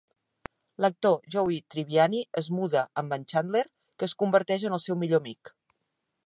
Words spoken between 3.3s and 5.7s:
Chandler, que es converteix en el seu millor amic.